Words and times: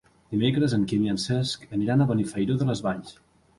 Dimecres 0.29 0.73
en 0.77 0.85
Quim 0.91 1.03
i 1.05 1.11
en 1.11 1.19
Cesc 1.25 1.69
aniran 1.79 2.03
a 2.03 2.09
Benifairó 2.15 2.59
de 2.65 2.71
les 2.73 2.85
Valls. 2.89 3.17